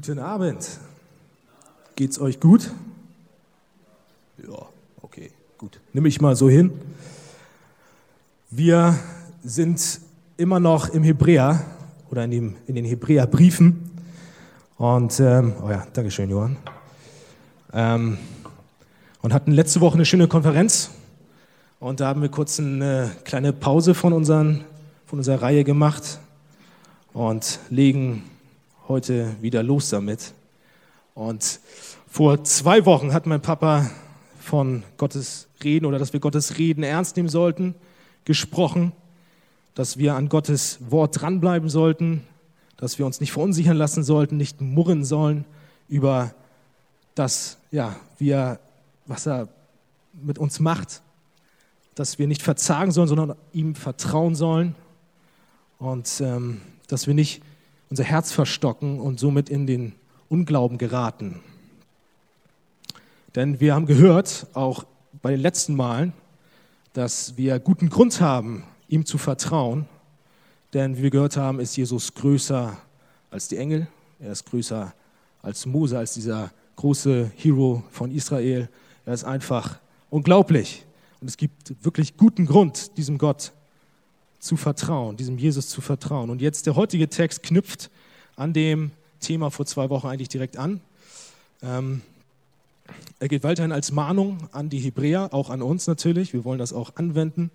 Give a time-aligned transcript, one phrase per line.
[0.00, 0.64] Guten Abend.
[1.96, 2.70] Geht's euch gut?
[4.40, 4.68] Ja,
[5.02, 5.80] okay, gut.
[5.92, 6.70] Nimm ich mal so hin.
[8.48, 8.96] Wir
[9.42, 9.98] sind
[10.36, 11.64] immer noch im Hebräer
[12.12, 13.90] oder in, dem, in den Hebräerbriefen.
[14.76, 16.58] Und, ähm, oh ja, Dankeschön, Johann.
[17.72, 18.18] Ähm,
[19.20, 20.90] und hatten letzte Woche eine schöne Konferenz.
[21.80, 24.64] Und da haben wir kurz eine kleine Pause von, unseren,
[25.06, 26.20] von unserer Reihe gemacht
[27.12, 28.22] und legen
[28.88, 30.32] heute wieder los damit.
[31.14, 31.60] Und
[32.08, 33.90] vor zwei Wochen hat mein Papa
[34.40, 37.74] von Gottes Reden oder dass wir Gottes Reden ernst nehmen sollten,
[38.24, 38.92] gesprochen,
[39.74, 42.24] dass wir an Gottes Wort dranbleiben sollten,
[42.78, 45.44] dass wir uns nicht verunsichern lassen sollten, nicht murren sollen
[45.88, 46.34] über
[47.14, 48.58] das, ja, wie er,
[49.06, 49.48] was er
[50.14, 51.02] mit uns macht,
[51.94, 54.74] dass wir nicht verzagen sollen, sondern ihm vertrauen sollen
[55.78, 57.42] und ähm, dass wir nicht
[57.90, 59.94] unser Herz verstocken und somit in den
[60.28, 61.40] Unglauben geraten.
[63.34, 64.84] Denn wir haben gehört, auch
[65.22, 66.12] bei den letzten Malen,
[66.92, 69.86] dass wir guten Grund haben, ihm zu vertrauen.
[70.74, 72.76] Denn wie wir gehört haben, ist Jesus größer
[73.30, 73.86] als die Engel.
[74.18, 74.92] Er ist größer
[75.42, 78.68] als Mose, als dieser große Hero von Israel.
[79.04, 79.78] Er ist einfach
[80.10, 80.84] unglaublich.
[81.20, 83.52] Und es gibt wirklich guten Grund, diesem Gott
[84.38, 86.30] zu vertrauen, diesem Jesus zu vertrauen.
[86.30, 87.90] Und jetzt der heutige Text knüpft
[88.36, 90.80] an dem Thema vor zwei Wochen eigentlich direkt an.
[91.62, 92.02] Ähm,
[93.18, 96.32] er geht weiterhin als Mahnung an die Hebräer, auch an uns natürlich.
[96.32, 97.50] Wir wollen das auch anwenden,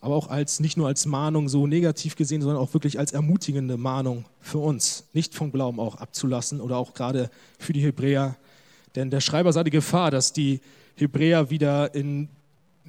[0.00, 3.76] aber auch als nicht nur als Mahnung so negativ gesehen, sondern auch wirklich als ermutigende
[3.76, 8.36] Mahnung für uns, nicht vom Glauben auch abzulassen oder auch gerade für die Hebräer.
[8.94, 10.60] Denn der Schreiber sah die Gefahr, dass die
[10.96, 12.28] Hebräer wieder in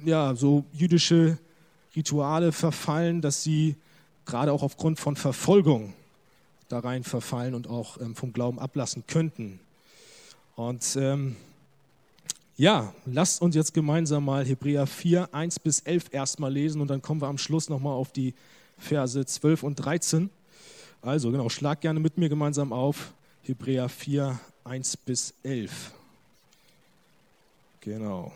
[0.04, 1.38] ja, so jüdische
[1.96, 3.76] Rituale verfallen, dass sie
[4.26, 5.94] gerade auch aufgrund von Verfolgung
[6.68, 9.60] da rein verfallen und auch ähm, vom Glauben ablassen könnten.
[10.56, 11.36] Und ähm,
[12.56, 17.02] ja, lasst uns jetzt gemeinsam mal Hebräer 4, 1 bis 11 erstmal lesen und dann
[17.02, 18.34] kommen wir am Schluss nochmal auf die
[18.78, 20.30] Verse 12 und 13.
[21.02, 23.12] Also genau, schlag gerne mit mir gemeinsam auf
[23.42, 25.92] Hebräer 4, 1 bis 11.
[27.80, 28.32] Genau.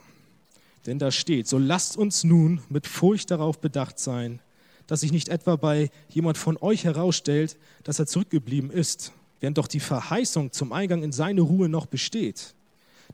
[0.87, 4.41] Denn da steht, so lasst uns nun mit Furcht darauf bedacht sein,
[4.87, 9.69] dass sich nicht etwa bei jemand von euch herausstellt, dass er zurückgeblieben ist, während doch
[9.69, 12.55] die Verheißung zum Eingang in seine Ruhe noch besteht.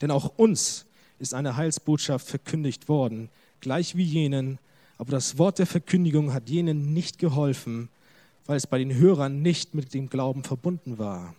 [0.01, 0.87] Denn auch uns
[1.19, 3.29] ist eine Heilsbotschaft verkündigt worden,
[3.61, 4.59] gleich wie jenen,
[4.99, 7.89] aber das Wort der Verkündigung hat jenen nicht geholfen,
[8.47, 11.35] weil es bei den Hörern nicht mit dem Glauben verbunden war.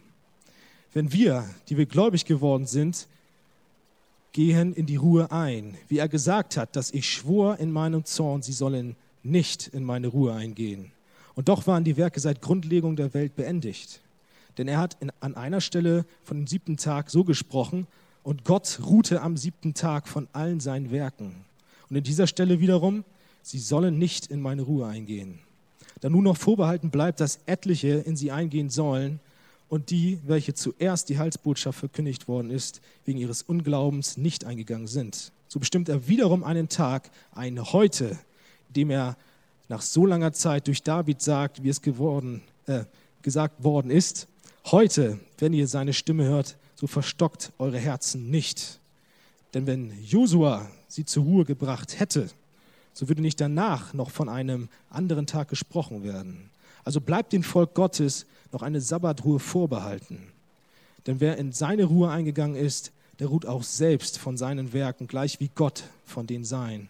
[0.94, 3.08] Wenn wir, die wir gläubig geworden sind,
[4.36, 8.42] gehen in die Ruhe ein, wie er gesagt hat, dass ich schwor in meinem Zorn,
[8.42, 10.92] sie sollen nicht in meine Ruhe eingehen.
[11.36, 14.02] Und doch waren die Werke seit Grundlegung der Welt beendigt.
[14.58, 17.88] Denn er hat in, an einer Stelle von dem siebten Tag so gesprochen,
[18.24, 21.46] und Gott ruhte am siebten Tag von allen seinen Werken.
[21.90, 23.06] Und in dieser Stelle wiederum,
[23.42, 25.40] sie sollen nicht in meine Ruhe eingehen.
[26.02, 29.22] Da nun noch vorbehalten bleibt, dass etliche in sie eingehen sollen,
[29.76, 35.34] und die, welche zuerst die Heilsbotschaft verkündigt worden ist, wegen ihres Unglaubens nicht eingegangen sind.
[35.50, 38.18] So bestimmt er wiederum einen Tag, ein Heute,
[38.70, 39.18] dem er
[39.68, 42.86] nach so langer Zeit durch David sagt, wie es geworden, äh,
[43.22, 44.30] gesagt worden ist.
[44.72, 48.80] Heute, wenn ihr seine Stimme hört, so verstockt eure Herzen nicht.
[49.54, 52.30] Denn wenn Josua sie zur Ruhe gebracht hätte,
[52.94, 56.50] so würde nicht danach noch von einem anderen Tag gesprochen werden.
[56.86, 60.32] Also bleibt dem Volk Gottes noch eine Sabbatruhe vorbehalten.
[61.06, 65.40] Denn wer in seine Ruhe eingegangen ist, der ruht auch selbst von seinen Werken, gleich
[65.40, 66.90] wie Gott von den Seinen.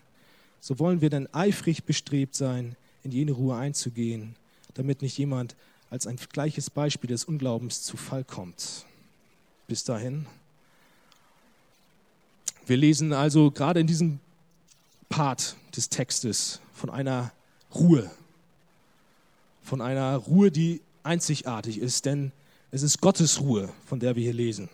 [0.59, 4.35] So wollen wir denn eifrig bestrebt sein, in jene Ruhe einzugehen,
[4.73, 5.55] damit nicht jemand
[5.89, 8.85] als ein gleiches Beispiel des Unglaubens zu Fall kommt.
[9.67, 10.25] Bis dahin.
[12.65, 14.19] Wir lesen also gerade in diesem
[15.07, 17.31] Part des Textes von einer
[17.73, 18.09] Ruhe,
[19.65, 22.31] von einer Ruhe, die einzigartig ist, denn
[22.71, 24.69] es ist Gottes Ruhe, von der wir hier lesen.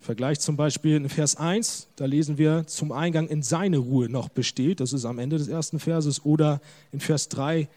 [0.00, 4.28] Vergleich zum Beispiel in Vers 1, da lesen wir, zum Eingang in seine Ruhe noch
[4.28, 6.60] besteht, das ist am Ende des ersten Verses, oder
[6.92, 7.68] in Vers 3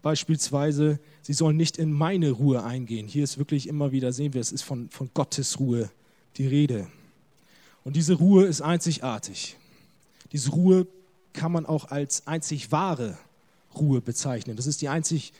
[0.00, 3.06] beispielsweise, sie sollen nicht in meine Ruhe eingehen.
[3.06, 5.90] Hier ist wirklich immer wieder, sehen wir, es ist von, von Gottes Ruhe
[6.36, 6.88] die Rede.
[7.84, 9.56] Und diese Ruhe ist einzigartig.
[10.32, 10.86] Diese Ruhe
[11.34, 13.18] kann man auch als einzig wahre
[13.74, 14.56] Ruhe bezeichnen.
[14.56, 15.32] Das ist die einzig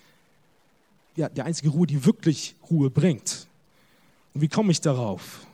[1.19, 3.49] ja, die einzige Ruhe, die wirklich Ruhe bringt.
[4.35, 5.45] Und wie komme ich darauf?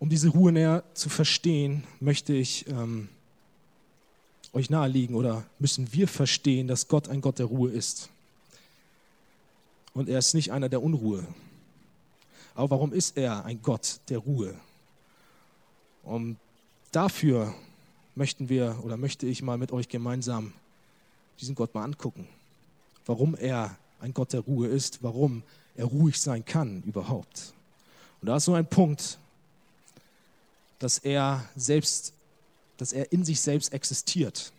[0.00, 3.08] Um diese Ruhe näher zu verstehen, möchte ich ähm,
[4.52, 8.10] euch nahelegen oder müssen wir verstehen, dass Gott ein Gott der Ruhe ist.
[9.94, 11.24] Und er ist nicht einer der Unruhe.
[12.56, 14.56] Aber warum ist er ein Gott der Ruhe?
[16.02, 16.36] Und
[16.90, 17.54] dafür
[18.16, 20.52] möchten wir oder möchte ich mal mit euch gemeinsam
[21.38, 22.26] diesen Gott mal angucken.
[23.06, 25.42] Warum er ein Gott der Ruhe ist, warum
[25.76, 27.54] er ruhig sein kann überhaupt.
[28.20, 29.18] Und da ist so ein Punkt,
[30.78, 32.12] dass er selbst,
[32.76, 34.52] dass er in sich selbst existiert.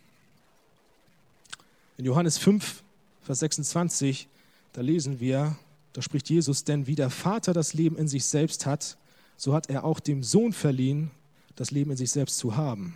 [1.98, 2.82] In Johannes 5,
[3.24, 4.28] Vers 26,
[4.72, 5.56] da lesen wir,
[5.92, 8.98] da spricht Jesus, denn wie der Vater das Leben in sich selbst hat,
[9.38, 11.12] so hat er auch dem Sohn verliehen,
[11.56, 12.96] das Leben in sich selbst zu haben.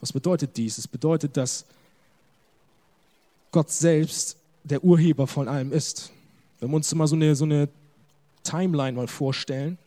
[0.00, 0.78] Was bedeutet dies?
[0.78, 1.66] Es bedeutet, dass
[3.52, 6.10] Gott selbst der Urheber von allem ist.
[6.58, 7.68] Wenn wir uns mal so eine, so eine
[8.42, 9.78] Timeline mal vorstellen,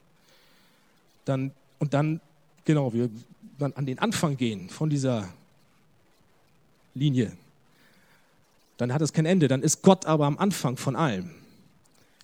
[1.25, 2.21] dann, und dann,
[2.63, 3.09] genau, wir
[3.57, 5.29] dann an den Anfang gehen von dieser
[6.93, 7.31] Linie,
[8.77, 9.47] dann hat es kein Ende.
[9.47, 11.31] Dann ist Gott aber am Anfang von allem.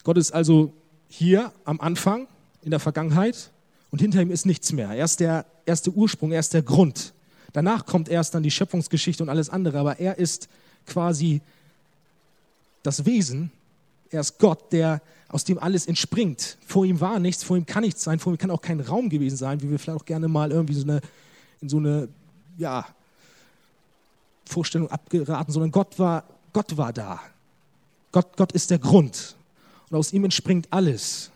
[0.03, 0.73] Gott ist also
[1.09, 2.27] hier am Anfang
[2.61, 3.51] in der Vergangenheit
[3.89, 4.89] und hinter ihm ist nichts mehr.
[4.89, 7.13] Er ist der erste Ursprung, er ist der Grund.
[7.53, 10.47] Danach kommt erst dann die Schöpfungsgeschichte und alles andere, aber er ist
[10.85, 11.41] quasi
[12.83, 13.51] das Wesen.
[14.09, 16.57] Er ist Gott, der aus dem alles entspringt.
[16.65, 19.09] Vor ihm war nichts, vor ihm kann nichts sein, vor ihm kann auch kein Raum
[19.09, 21.01] gewesen sein, wie wir vielleicht auch gerne mal irgendwie so eine,
[21.61, 22.09] in so eine
[22.57, 22.85] ja,
[24.45, 27.21] Vorstellung abgeraten, sondern Gott war, Gott war da.
[28.11, 29.35] Gott, Gott ist der Grund.
[29.89, 31.31] Und aus ihm entspringt alles.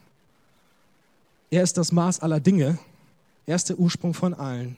[1.50, 2.77] Er ist das Maß aller Dinge.
[3.45, 4.75] Er ist der Ursprung von allen.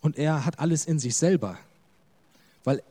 [0.00, 1.58] Und er hat alles in sich selber.
[2.62, 2.82] Weil,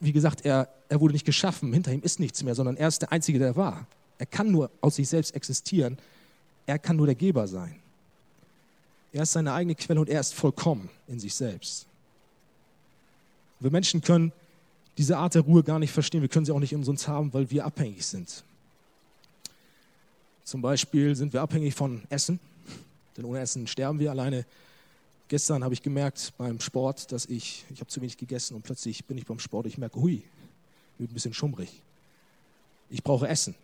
[0.00, 1.72] wie gesagt, er, er wurde nicht geschaffen.
[1.72, 3.86] Hinter ihm ist nichts mehr, sondern er ist der Einzige, der war.
[4.18, 5.98] Er kann nur aus sich selbst existieren.
[6.66, 7.76] Er kann nur der Geber sein.
[9.12, 11.86] Er ist seine eigene Quelle und er ist vollkommen in sich selbst.
[13.58, 14.32] Wir Menschen können
[14.96, 16.22] diese Art der Ruhe gar nicht verstehen.
[16.22, 18.44] Wir können sie auch nicht in uns haben, weil wir abhängig sind.
[20.44, 22.40] Zum Beispiel sind wir abhängig von Essen,
[23.16, 24.44] denn ohne Essen sterben wir alleine.
[25.30, 29.04] Gestern habe ich gemerkt beim Sport, dass ich, ich habe zu wenig gegessen und plötzlich
[29.04, 30.24] bin ich beim Sport, ich merke, hui,
[30.98, 31.82] wird ein bisschen schummrig.
[32.88, 33.54] Ich brauche Essen.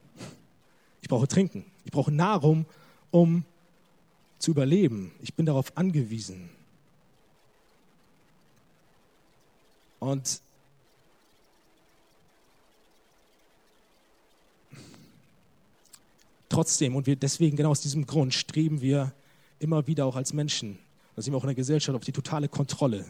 [1.03, 1.65] Ich brauche Trinken.
[1.85, 2.67] Ich brauche Nahrung,
[3.11, 3.45] um
[4.39, 5.11] zu überleben.
[5.21, 6.51] Ich bin darauf angewiesen.
[9.99, 10.41] Und
[16.49, 19.13] trotzdem, und wir deswegen genau aus diesem Grund streben wir
[19.59, 20.79] immer wieder auch als Menschen,
[21.17, 23.05] da sind wir auch in der Gesellschaft, auf die totale Kontrolle.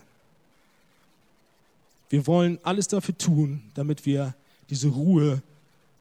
[2.08, 4.34] Wir wollen alles dafür tun, damit wir
[4.70, 5.42] diese Ruhe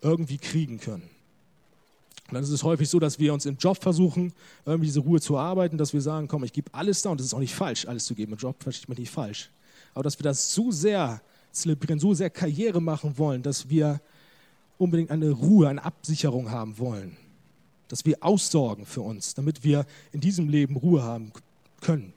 [0.02, 1.10] irgendwie kriegen können.
[2.28, 4.34] Und dann ist es häufig so, dass wir uns im Job versuchen,
[4.66, 7.28] irgendwie diese Ruhe zu erarbeiten, dass wir sagen, komm, ich gebe alles da und es
[7.28, 8.34] ist auch nicht falsch, alles zu geben.
[8.34, 9.50] Im Job versteht man nicht falsch.
[9.94, 11.22] Aber dass wir das so sehr
[11.52, 14.00] zelebrieren, so sehr Karriere machen wollen, dass wir
[14.78, 17.18] unbedingt eine Ruhe, eine Absicherung haben wollen
[17.88, 21.32] dass wir aussorgen für uns, damit wir in diesem Leben Ruhe haben
[21.86, 22.14] können.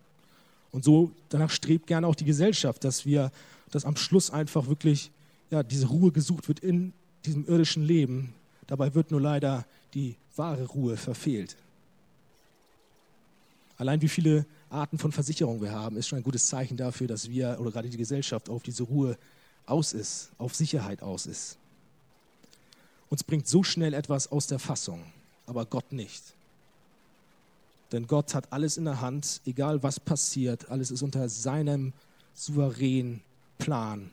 [0.71, 3.31] Und so danach strebt gerne auch die Gesellschaft, dass wir,
[3.71, 5.11] dass am Schluss einfach wirklich
[5.51, 6.93] ja, diese Ruhe gesucht wird in
[7.25, 8.35] diesem irdischen Leben.
[8.67, 11.57] Dabei wird nur leider die wahre Ruhe verfehlt.
[13.77, 17.31] Allein wie viele Arten von Versicherung wir haben, ist schon ein gutes Zeichen dafür, dass
[17.31, 19.17] wir oder gerade die Gesellschaft auf diese Ruhe
[19.67, 21.59] aus ist, auf Sicherheit aus ist.
[23.09, 25.05] Uns bringt so schnell etwas aus der Fassung
[25.49, 26.23] aber Gott nicht.
[27.93, 31.93] Denn Gott hat alles in der Hand, egal was passiert, alles ist unter seinem
[32.35, 33.23] souveränen
[33.59, 34.11] Plan.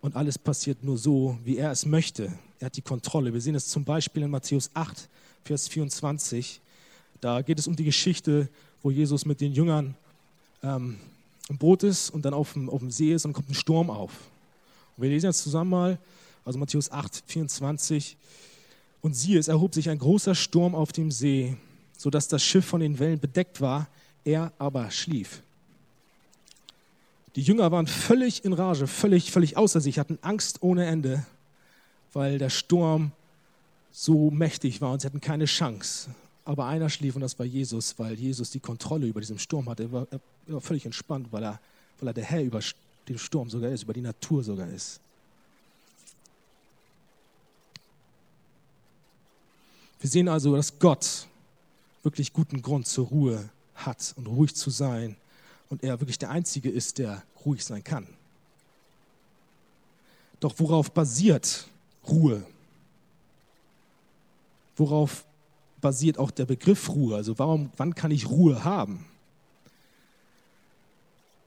[0.00, 2.32] Und alles passiert nur so, wie er es möchte.
[2.58, 3.32] Er hat die Kontrolle.
[3.32, 5.08] Wir sehen es zum Beispiel in Matthäus 8,
[5.44, 6.60] Vers 24.
[7.20, 8.48] Da geht es um die Geschichte,
[8.82, 9.94] wo Jesus mit den Jüngern
[10.62, 10.98] ähm,
[11.48, 13.90] im Boot ist und dann auf dem, auf dem See ist und kommt ein Sturm
[13.90, 14.12] auf.
[14.96, 15.98] Und wir lesen jetzt zusammen mal,
[16.44, 18.16] also Matthäus 8, 24.
[19.02, 21.56] Und siehe, es erhob sich ein großer Sturm auf dem See,
[22.02, 23.86] sodass das Schiff von den Wellen bedeckt war,
[24.24, 25.40] er aber schlief.
[27.36, 31.24] Die Jünger waren völlig in Rage, völlig, völlig außer sich, hatten Angst ohne Ende,
[32.12, 33.12] weil der Sturm
[33.92, 36.12] so mächtig war und sie hatten keine Chance.
[36.44, 39.84] Aber einer schlief und das war Jesus, weil Jesus die Kontrolle über diesen Sturm hatte.
[39.84, 40.20] Er war, er
[40.54, 41.60] war völlig entspannt, weil er,
[42.00, 42.58] weil er der Herr über
[43.08, 44.98] den Sturm sogar ist, über die Natur sogar ist.
[50.00, 51.28] Wir sehen also, dass Gott
[52.02, 55.16] wirklich guten Grund zur Ruhe hat und ruhig zu sein
[55.68, 58.06] und er wirklich der Einzige ist, der ruhig sein kann.
[60.40, 61.68] Doch worauf basiert
[62.08, 62.44] Ruhe?
[64.76, 65.24] Worauf
[65.80, 67.16] basiert auch der Begriff Ruhe?
[67.16, 69.04] Also warum, wann kann ich Ruhe haben?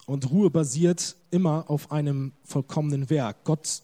[0.05, 3.43] Und Ruhe basiert immer auf einem vollkommenen Werk.
[3.43, 3.81] Gott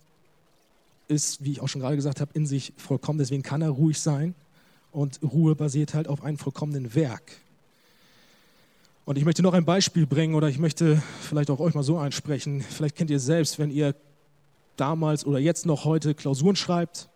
[1.07, 3.99] ist, wie ich auch schon gerade gesagt habe, in sich vollkommen, deswegen kann er ruhig
[3.99, 4.35] sein.
[4.91, 7.31] Und Ruhe basiert halt auf einem vollkommenen Werk.
[9.05, 11.97] Und ich möchte noch ein Beispiel bringen oder ich möchte vielleicht auch euch mal so
[11.97, 12.61] einsprechen.
[12.61, 13.95] Vielleicht kennt ihr selbst, wenn ihr
[14.77, 17.09] damals oder jetzt noch heute Klausuren schreibt,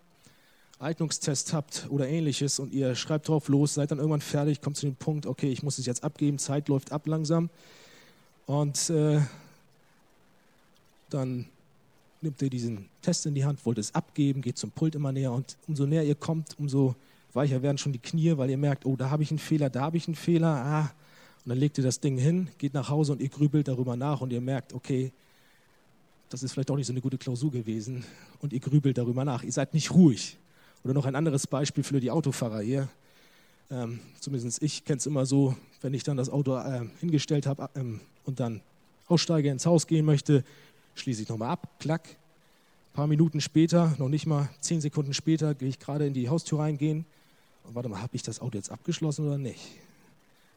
[0.79, 4.85] Eignungstest habt oder ähnliches und ihr schreibt drauf los, seid dann irgendwann fertig, kommt zu
[4.85, 7.49] dem Punkt, okay, ich muss es jetzt abgeben, Zeit läuft ab langsam.
[8.45, 9.21] Und äh,
[11.09, 11.45] dann
[12.21, 15.31] nimmt ihr diesen Test in die Hand, wollt es abgeben, geht zum Pult immer näher
[15.31, 16.95] und umso näher ihr kommt, umso
[17.35, 19.81] weicher werden schon die Knie, weil ihr merkt, oh, da habe ich einen Fehler, da
[19.81, 20.91] habe ich einen Fehler, ah.
[21.43, 24.21] Und dann legt ihr das Ding hin, geht nach Hause und ihr grübelt darüber nach
[24.21, 25.11] und ihr merkt, okay,
[26.29, 28.03] das ist vielleicht auch nicht so eine gute Klausur gewesen
[28.39, 29.43] und ihr grübelt darüber nach.
[29.43, 30.37] Ihr seid nicht ruhig.
[30.83, 32.89] Oder noch ein anderes Beispiel für die Autofahrer hier.
[33.69, 37.69] Ähm, zumindest ich kenne es immer so, wenn ich dann das Auto äh, hingestellt habe
[37.75, 38.61] ähm, und dann
[39.07, 40.43] aussteige, ins Haus gehen möchte,
[40.95, 42.07] schließe ich nochmal ab, klack.
[42.07, 46.29] Ein paar Minuten später, noch nicht mal zehn Sekunden später, gehe ich gerade in die
[46.29, 47.05] Haustür reingehen
[47.73, 49.61] warte mal, habe ich das Auto jetzt abgeschlossen oder nicht?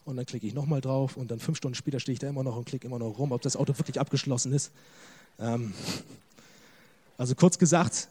[0.04, 2.42] Und dann klicke ich nochmal drauf und dann fünf Stunden später stehe ich da immer
[2.42, 4.72] noch und klicke immer noch rum, ob das Auto wirklich abgeschlossen ist.
[5.38, 5.74] Ähm,
[7.18, 8.08] also kurz gesagt,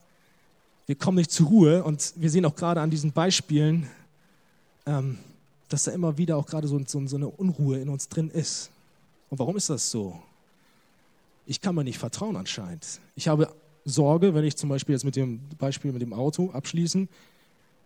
[0.85, 3.89] wir kommen nicht zur Ruhe und wir sehen auch gerade an diesen Beispielen,
[4.85, 5.17] ähm,
[5.69, 8.69] dass da immer wieder auch gerade so, so, so eine Unruhe in uns drin ist.
[9.29, 10.21] Und warum ist das so?
[11.45, 12.99] Ich kann mir nicht vertrauen anscheinend.
[13.15, 13.53] Ich habe
[13.85, 17.09] Sorge, wenn ich zum Beispiel jetzt mit dem Beispiel mit dem Auto abschließen,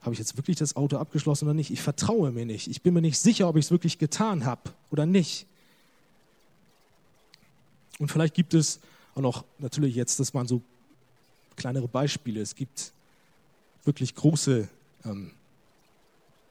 [0.02, 1.72] habe ich jetzt wirklich das Auto abgeschlossen oder nicht?
[1.72, 2.68] Ich vertraue mir nicht.
[2.68, 5.46] Ich bin mir nicht sicher, ob ich es wirklich getan habe oder nicht.
[8.00, 8.80] Und vielleicht gibt es
[9.14, 10.62] auch noch, natürlich jetzt, das waren so
[11.56, 12.42] kleinere Beispiele.
[12.42, 12.94] Es gibt
[13.84, 14.68] wirklich große
[15.06, 15.32] ähm,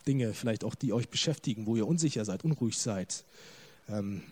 [0.07, 3.25] Dinge, vielleicht auch, die euch beschäftigen, wo ihr unsicher seid, unruhig seid.
[3.88, 4.23] Ähm,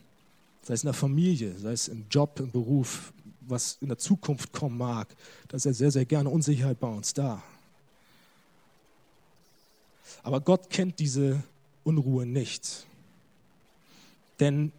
[0.62, 4.52] sei es in der Familie, sei es im Job, im Beruf, was in der Zukunft
[4.52, 5.08] kommen mag.
[5.48, 7.42] Da ist ja sehr, sehr gerne Unsicherheit bei uns da.
[10.22, 11.42] Aber Gott kennt diese
[11.84, 12.86] Unruhe nicht.
[14.40, 14.72] Denn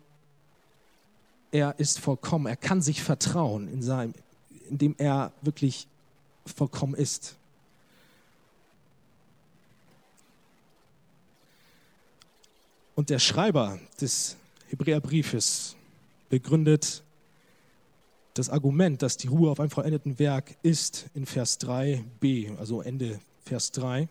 [1.52, 4.14] er ist vollkommen, er kann sich vertrauen, in seinem,
[4.70, 5.88] indem er wirklich
[6.46, 7.36] vollkommen ist.
[12.96, 14.36] Und der Schreiber des
[14.68, 15.76] Hebräerbriefes
[16.30, 17.04] begründet
[18.34, 23.20] das Argument, dass die Ruhe auf einem vollendeten Werk ist, in Vers 3b, also Ende
[23.44, 24.08] Vers 3.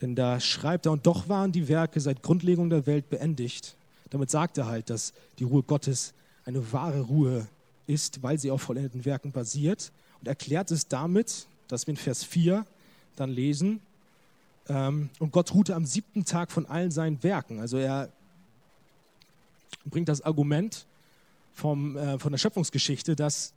[0.00, 3.76] Denn da schreibt er, und doch waren die Werke seit Grundlegung der Welt beendigt.
[4.10, 7.48] Damit sagt er halt, dass die Ruhe Gottes eine wahre Ruhe
[7.86, 9.92] ist, weil sie auf vollendeten Werken basiert.
[10.20, 12.66] Und erklärt es damit, dass wir in Vers 4
[13.16, 13.80] dann lesen,
[14.68, 17.60] ähm, und Gott ruhte am siebten Tag von allen seinen Werken.
[17.60, 18.10] Also er
[19.84, 20.86] bringt das Argument
[21.52, 23.52] vom, äh, von der Schöpfungsgeschichte, dass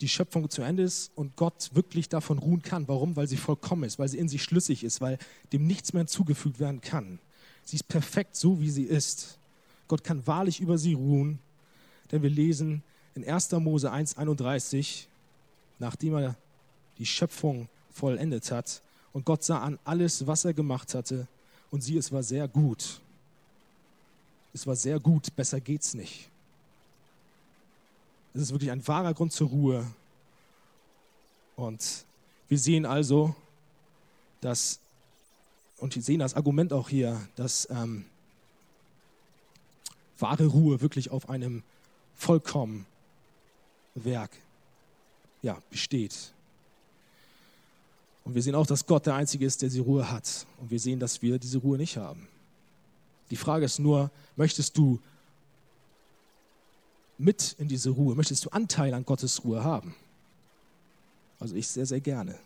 [0.00, 2.88] die Schöpfung zu Ende ist und Gott wirklich davon ruhen kann.
[2.88, 3.16] Warum?
[3.16, 5.18] Weil sie vollkommen ist, weil sie in sich schlüssig ist, weil
[5.52, 7.18] dem nichts mehr hinzugefügt werden kann.
[7.64, 9.38] Sie ist perfekt so, wie sie ist.
[9.88, 11.38] Gott kann wahrlich über sie ruhen,
[12.10, 12.82] denn wir lesen
[13.14, 13.52] in 1.
[13.52, 15.04] Mose 1,31,
[15.78, 16.36] nachdem er
[16.98, 18.82] die Schöpfung vollendet hat,
[19.12, 21.28] und Gott sah an alles, was er gemacht hatte,
[21.70, 23.00] und sie, es war sehr gut.
[24.52, 26.28] Es war sehr gut, besser geht's nicht.
[28.34, 29.86] Es ist wirklich ein wahrer Grund zur Ruhe.
[31.54, 32.04] Und
[32.48, 33.34] wir sehen also,
[34.40, 34.80] dass,
[35.78, 38.06] und wir sehen das Argument auch hier, dass ähm,
[40.18, 41.62] wahre Ruhe wirklich auf einem
[42.16, 42.86] vollkommen
[43.94, 44.32] Werk
[45.42, 46.32] ja, besteht.
[48.24, 50.44] Und wir sehen auch, dass Gott der Einzige ist, der die Ruhe hat.
[50.58, 52.26] Und wir sehen, dass wir diese Ruhe nicht haben.
[53.30, 54.98] Die Frage ist nur, möchtest du
[57.18, 59.94] mit in diese Ruhe, möchtest du Anteil an Gottes Ruhe haben?
[61.38, 62.38] Also ich sehr, sehr gerne,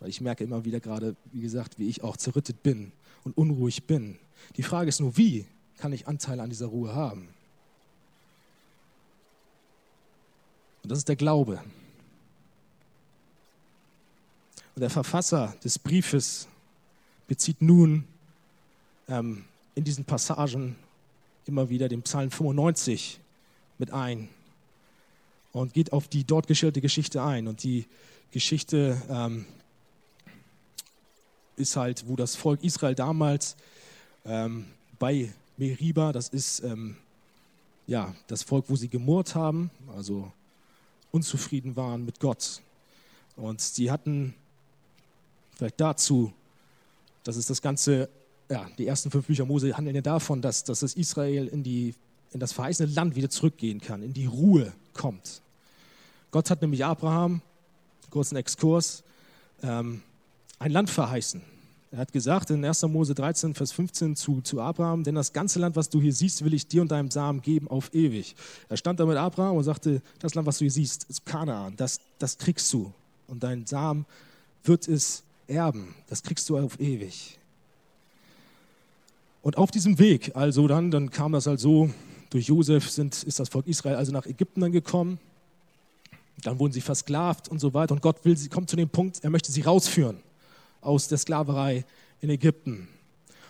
[0.00, 2.92] weil ich merke immer wieder gerade, wie gesagt, wie ich auch zerrüttet bin
[3.24, 4.18] und unruhig bin.
[4.56, 5.46] Die Frage ist nur, wie
[5.78, 7.28] kann ich Anteil an dieser Ruhe haben?
[10.82, 11.62] Und das ist der Glaube.
[14.74, 16.48] Und der Verfasser des Briefes
[17.26, 18.04] bezieht nun
[19.08, 20.76] ähm, in diesen Passagen
[21.46, 23.20] immer wieder den Psalm 95
[23.80, 24.28] mit ein
[25.52, 27.48] und geht auf die dort geschilderte Geschichte ein.
[27.48, 27.86] Und die
[28.30, 29.46] Geschichte ähm,
[31.56, 33.56] ist halt, wo das Volk Israel damals
[34.24, 34.66] ähm,
[34.98, 36.96] bei Meriba, das ist ähm,
[37.86, 40.30] ja, das Volk, wo sie gemurrt haben, also
[41.10, 42.60] unzufrieden waren mit Gott.
[43.36, 44.34] Und sie hatten
[45.60, 46.32] Vielleicht dazu,
[47.22, 48.08] dass es das Ganze,
[48.48, 51.94] ja, die ersten fünf Bücher Mose handeln ja davon, dass, dass das Israel in, die,
[52.32, 55.42] in das verheißene Land wieder zurückgehen kann, in die Ruhe kommt.
[56.30, 57.42] Gott hat nämlich Abraham,
[58.10, 59.02] kurzen Exkurs,
[59.62, 60.02] ähm,
[60.58, 61.42] ein Land verheißen,
[61.92, 62.82] Er hat gesagt in 1.
[62.82, 66.44] Mose 13, Vers 15 zu, zu Abraham, denn das ganze Land, was du hier siehst,
[66.44, 68.36] will ich dir und deinem Samen geben auf ewig.
[68.68, 71.74] Er stand da mit Abraham und sagte, das Land, was du hier siehst, ist Kanaan,
[71.76, 72.92] das, das kriegst du.
[73.26, 74.06] Und dein Samen
[74.62, 77.38] wird es erben, das kriegst du auf ewig.
[79.42, 81.90] Und auf diesem Weg, also dann, dann kam das halt so,
[82.30, 85.18] durch Josef sind, ist das Volk Israel also nach Ägypten dann gekommen.
[86.42, 87.92] Dann wurden sie versklavt und so weiter.
[87.92, 90.18] Und Gott will, sie kommt zu dem Punkt, er möchte sie rausführen
[90.80, 91.84] aus der Sklaverei
[92.20, 92.88] in Ägypten.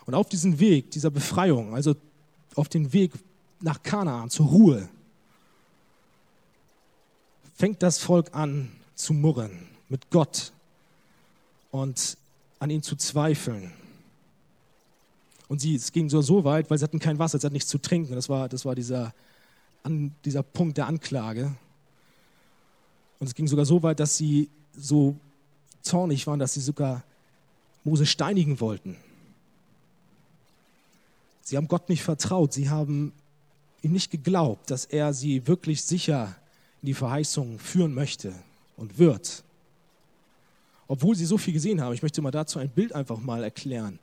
[0.06, 1.94] Und auf diesem Weg dieser Befreiung, also
[2.56, 3.12] auf den Weg
[3.60, 4.88] nach Kanaan, zur Ruhe,
[7.54, 10.52] fängt das Volk an zu murren mit Gott
[11.70, 12.16] und
[12.58, 13.72] an ihn zu zweifeln.
[15.50, 17.68] Und sie, es ging so, so weit, weil sie hatten kein Wasser, sie hatten nichts
[17.68, 18.14] zu trinken.
[18.14, 19.12] Das war, das war dieser,
[19.82, 21.52] an, dieser Punkt der Anklage.
[23.18, 25.16] Und es ging sogar so weit, dass sie so
[25.82, 27.02] zornig waren, dass sie sogar
[27.82, 28.96] Mose steinigen wollten.
[31.42, 33.12] Sie haben Gott nicht vertraut, sie haben
[33.82, 36.36] ihm nicht geglaubt, dass er sie wirklich sicher
[36.80, 38.32] in die Verheißung führen möchte
[38.76, 39.42] und wird.
[40.86, 41.92] Obwohl sie so viel gesehen haben.
[41.92, 43.98] Ich möchte mal dazu ein Bild einfach mal erklären.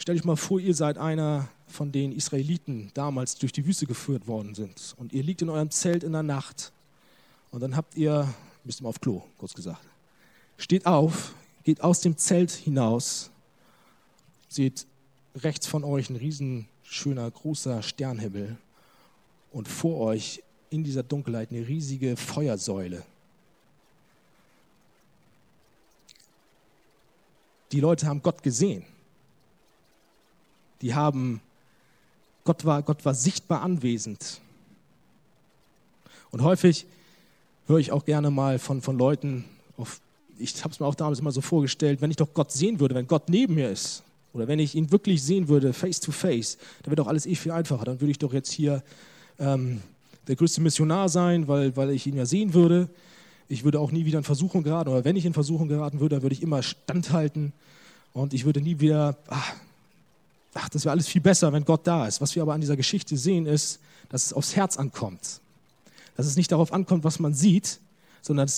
[0.00, 4.26] Stell dich mal vor, ihr seid einer von den Israeliten damals durch die Wüste geführt
[4.26, 6.72] worden sind und ihr liegt in eurem Zelt in der Nacht
[7.50, 8.26] und dann habt ihr,
[8.64, 9.82] müsst ihr mal auf Klo, kurz gesagt,
[10.56, 13.30] steht auf, geht aus dem Zelt hinaus,
[14.48, 14.86] seht
[15.36, 18.56] rechts von euch ein riesen schöner großer Sternhimmel
[19.52, 23.04] und vor euch in dieser Dunkelheit eine riesige Feuersäule.
[27.72, 28.86] Die Leute haben Gott gesehen.
[30.82, 31.40] Die haben,
[32.44, 34.40] Gott war, Gott war sichtbar anwesend.
[36.30, 36.86] Und häufig
[37.66, 39.44] höre ich auch gerne mal von, von Leuten
[39.76, 40.00] auf
[40.40, 42.94] ich habe es mir auch damals immer so vorgestellt, wenn ich doch Gott sehen würde,
[42.94, 46.56] wenn Gott neben mir ist, oder wenn ich ihn wirklich sehen würde, face to face,
[46.82, 47.84] dann wäre doch alles eh viel einfacher.
[47.84, 48.82] Dann würde ich doch jetzt hier
[49.38, 49.80] ähm,
[50.28, 52.88] der größte Missionar sein, weil, weil ich ihn ja sehen würde.
[53.48, 56.16] Ich würde auch nie wieder in Versuchung geraten, oder wenn ich in Versuchung geraten würde,
[56.16, 57.52] dann würde ich immer standhalten
[58.12, 59.54] und ich würde nie wieder, ach,
[60.54, 62.20] ach das wäre alles viel besser, wenn Gott da ist.
[62.20, 65.40] Was wir aber an dieser Geschichte sehen, ist, dass es aufs Herz ankommt.
[66.16, 67.80] Dass es nicht darauf ankommt, was man sieht,
[68.22, 68.50] sondern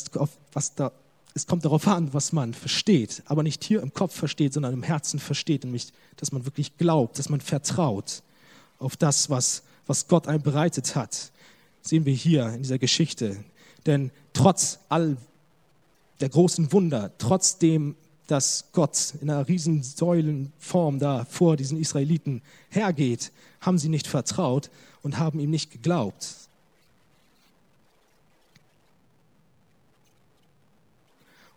[0.52, 0.92] was da
[1.34, 4.82] es kommt darauf an, was man versteht, aber nicht hier im Kopf versteht, sondern im
[4.82, 8.22] Herzen versteht, nämlich, dass man wirklich glaubt, dass man vertraut
[8.78, 11.32] auf das, was, was Gott einem bereitet hat.
[11.80, 13.42] Sehen wir hier in dieser Geschichte.
[13.86, 15.16] Denn trotz all
[16.20, 23.32] der großen Wunder, trotzdem, dass Gott in einer riesen Säulenform da vor diesen Israeliten hergeht,
[23.60, 24.70] haben sie nicht vertraut
[25.02, 26.36] und haben ihm nicht geglaubt.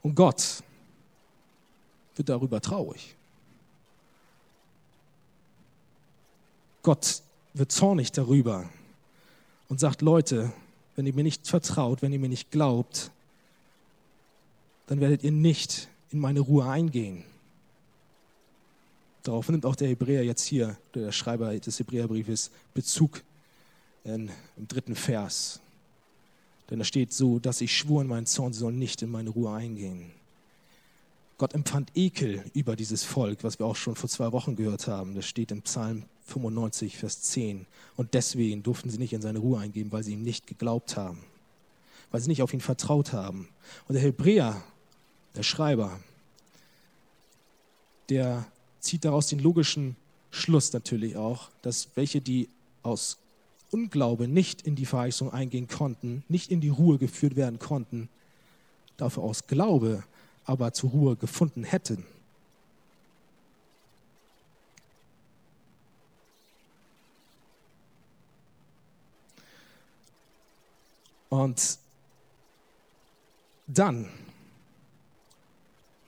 [0.01, 0.63] Und Gott
[2.15, 3.15] wird darüber traurig.
[6.83, 7.23] Gott
[7.53, 8.69] wird zornig darüber
[9.69, 10.53] und sagt, Leute,
[10.95, 13.09] wenn ihr mir nicht vertraut, wenn ihr mir nicht glaubt,
[14.87, 17.23] dann werdet ihr nicht in meine Ruhe eingehen.
[19.21, 23.21] Darauf nimmt auch der Hebräer jetzt hier, der Schreiber des Hebräerbriefes, Bezug
[24.05, 25.59] in, im dritten Vers.
[26.69, 29.29] Denn da steht so, dass ich schwur in meinen Zorn, sie sollen nicht in meine
[29.29, 30.11] Ruhe eingehen.
[31.37, 35.15] Gott empfand Ekel über dieses Volk, was wir auch schon vor zwei Wochen gehört haben.
[35.15, 37.65] Das steht im Psalm 95, Vers 10.
[37.97, 41.23] Und deswegen durften sie nicht in seine Ruhe eingehen, weil sie ihm nicht geglaubt haben,
[42.09, 43.49] weil sie nicht auf ihn vertraut haben.
[43.87, 44.63] Und der Hebräer,
[45.35, 45.99] der Schreiber,
[48.09, 48.45] der
[48.79, 49.95] zieht daraus den logischen
[50.31, 52.49] Schluss natürlich auch, dass welche, die
[52.83, 53.17] aus
[53.71, 58.09] Unglaube nicht in die Verheißung eingehen konnten, nicht in die Ruhe geführt werden konnten,
[58.97, 60.03] dafür aus Glaube
[60.45, 62.05] aber zur Ruhe gefunden hätten.
[71.29, 71.79] Und
[73.67, 74.09] dann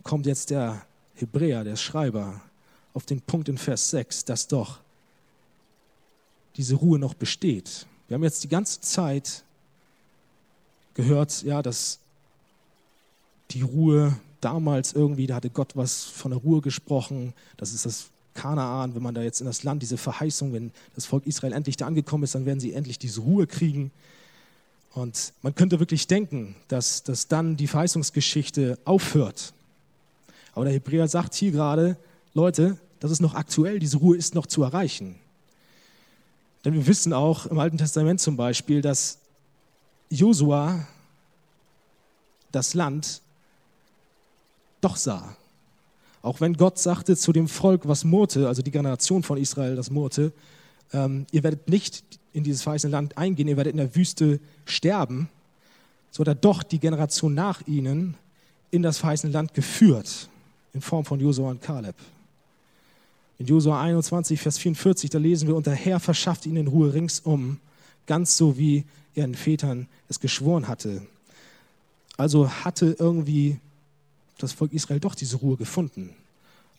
[0.07, 0.81] kommt jetzt der
[1.15, 2.41] Hebräer, der Schreiber,
[2.93, 4.79] auf den Punkt in Vers 6, dass doch
[6.55, 7.85] diese Ruhe noch besteht.
[8.07, 9.43] Wir haben jetzt die ganze Zeit
[10.93, 11.99] gehört, ja, dass
[13.51, 18.07] die Ruhe damals irgendwie, da hatte Gott was von der Ruhe gesprochen, das ist das
[18.33, 21.75] Kanaan, wenn man da jetzt in das Land, diese Verheißung, wenn das Volk Israel endlich
[21.75, 23.91] da angekommen ist, dann werden sie endlich diese Ruhe kriegen.
[24.93, 29.53] Und man könnte wirklich denken, dass, dass dann die Verheißungsgeschichte aufhört.
[30.57, 31.97] Aber der Hebräer sagt hier gerade,
[32.33, 35.13] Leute, das ist noch aktuell, diese Ruhe ist noch zu erreichen.
[36.65, 39.19] Denn wir wissen auch im Alten Testament zum Beispiel, dass
[40.09, 40.87] Josua
[42.51, 43.21] das Land
[44.81, 45.37] doch sah.
[46.23, 49.91] Auch wenn Gott sagte zu dem Volk, was murrte, also die Generation von Israel, das
[49.91, 50.31] murrte,
[50.91, 55.29] ähm, ihr werdet nicht in dieses verheißene Land eingehen, ihr werdet in der Wüste sterben,
[56.09, 58.17] so hat er doch die Generation nach ihnen
[58.71, 60.29] in das verheißene Land geführt,
[60.77, 61.95] in Form von Josua und Kaleb.
[63.39, 67.59] In Josua 21, Vers 44, da lesen wir, und der Herr verschafft ihnen Ruhe ringsum,
[68.05, 68.85] ganz so wie
[69.15, 71.05] den Vätern es geschworen hatte.
[72.15, 73.59] Also hatte irgendwie
[74.37, 76.11] das Volk Israel doch diese Ruhe gefunden.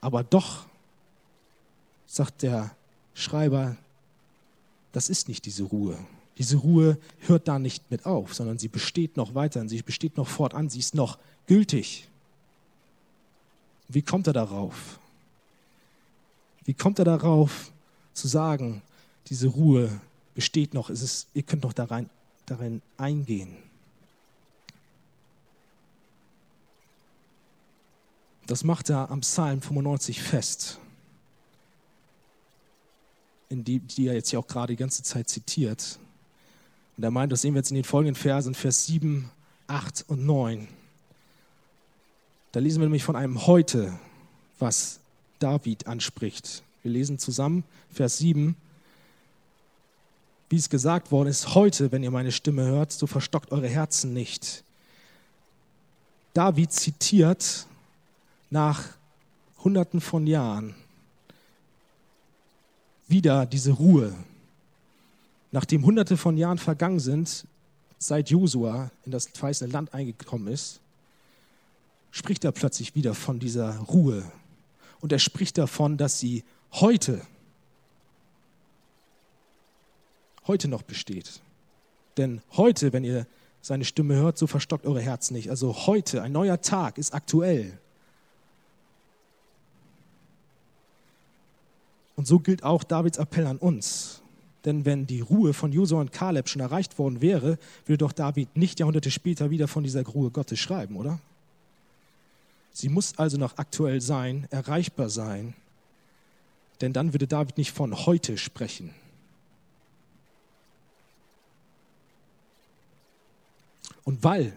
[0.01, 0.67] Aber doch,
[2.07, 2.71] sagt der
[3.15, 3.77] Schreiber,
[4.93, 5.99] das ist nicht diese Ruhe.
[6.39, 10.29] Diese Ruhe hört da nicht mit auf, sondern sie besteht noch weiter, sie besteht noch
[10.29, 12.08] fortan, sie ist noch gültig.
[13.89, 14.99] Wie kommt er darauf?
[16.65, 17.73] Wie kommt er darauf
[18.13, 18.83] zu sagen,
[19.29, 20.01] diese Ruhe
[20.35, 22.11] besteht noch, ist es, ihr könnt noch darein,
[22.45, 23.57] darin eingehen?
[28.47, 30.79] Das macht er am Psalm 95 fest,
[33.51, 35.99] in die, die er jetzt ja auch gerade die ganze Zeit zitiert.
[36.97, 39.31] Und er meint, das sehen wir jetzt in den folgenden Versen, Vers 7,
[39.69, 40.69] 8 und 9.
[42.59, 43.97] Da lesen wir nämlich von einem Heute,
[44.59, 44.99] was
[45.39, 46.65] David anspricht.
[46.83, 48.57] Wir lesen zusammen Vers 7.
[50.49, 54.13] Wie es gesagt worden ist, heute, wenn ihr meine Stimme hört, so verstockt eure Herzen
[54.13, 54.65] nicht.
[56.35, 57.69] David zitiert
[58.51, 58.89] nach
[59.63, 60.75] Hunderten von Jahren
[63.07, 64.13] wieder diese Ruhe.
[65.53, 67.47] Nachdem Hunderte von Jahren vergangen sind,
[68.01, 70.81] seit Josua in das verheißene Land eingekommen ist,
[72.19, 74.25] spricht er plötzlich wieder von dieser Ruhe.
[75.01, 77.23] Und er spricht davon, dass sie heute,
[80.49, 81.41] heute noch besteht.
[82.17, 83.27] Denn heute, wenn ihr
[83.61, 85.49] seine Stimme hört, so verstockt eure Herzen nicht.
[85.49, 87.79] Also heute, ein neuer Tag ist aktuell.
[92.17, 94.23] Und so gilt auch Davids Appell an uns.
[94.65, 98.57] Denn wenn die Ruhe von Josua und Kaleb schon erreicht worden wäre, würde doch David
[98.57, 101.21] nicht Jahrhunderte später wieder von dieser Ruhe Gottes schreiben, oder?
[102.79, 105.55] Sie muss also noch aktuell sein, erreichbar sein,
[106.81, 108.95] denn dann würde David nicht von heute sprechen.
[114.05, 114.53] Und weil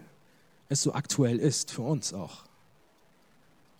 [0.68, 2.44] es so aktuell ist für uns auch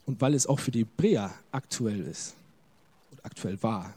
[0.06, 2.34] und weil es auch für die Hebräer aktuell ist,
[3.22, 3.94] aktuell war,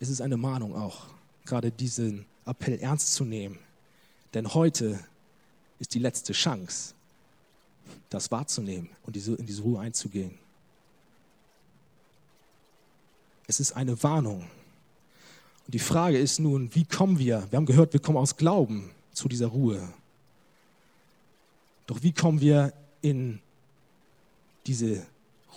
[0.00, 1.06] ist es eine Mahnung auch,
[1.44, 3.60] gerade diesen Appell ernst zu nehmen.
[4.34, 4.98] Denn heute
[5.78, 6.94] ist die letzte Chance,
[8.08, 10.38] das wahrzunehmen und in diese Ruhe einzugehen.
[13.46, 14.42] Es ist eine Warnung.
[15.66, 17.46] Und die Frage ist nun, wie kommen wir?
[17.50, 19.92] Wir haben gehört, wir kommen aus Glauben zu dieser Ruhe.
[21.86, 22.72] Doch wie kommen wir
[23.02, 23.40] in
[24.66, 25.04] diese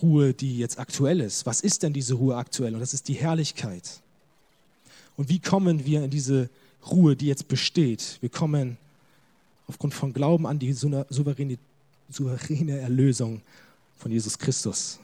[0.02, 1.46] Ruhe, die jetzt aktuell ist.
[1.46, 2.74] Was ist denn diese Ruhe aktuell?
[2.74, 4.02] Und das ist die Herrlichkeit.
[5.16, 6.50] Und wie kommen wir in diese
[6.90, 8.18] Ruhe, die jetzt besteht?
[8.22, 8.78] Wir kommen
[9.68, 11.58] aufgrund von Glauben an die souveräne,
[12.14, 13.42] souveräne Erlösung
[13.98, 15.00] von Jesus Christus.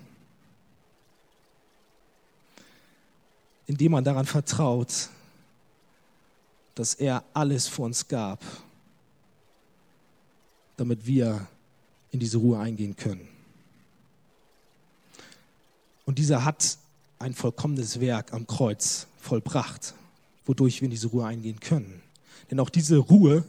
[3.67, 5.09] Indem man daran vertraut,
[6.75, 8.43] dass er alles für uns gab,
[10.77, 11.47] damit wir
[12.11, 13.27] in diese Ruhe eingehen können.
[16.05, 16.77] Und dieser hat
[17.19, 19.93] ein vollkommenes Werk am Kreuz vollbracht,
[20.45, 22.01] wodurch wir in diese Ruhe eingehen können.
[22.49, 23.43] Denn auch diese Ruhe